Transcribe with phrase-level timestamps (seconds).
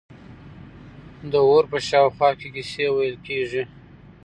[1.31, 3.63] د اور په شاوخوا کې کیسې ویل کیږي.